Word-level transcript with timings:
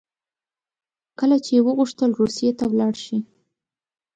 کله 1.19 1.37
چې 1.45 1.51
یې 1.55 1.61
وغوښتل 1.67 2.09
روسیې 2.21 2.51
ته 2.59 2.63
ولاړ 2.71 2.93
شي. 3.03 3.17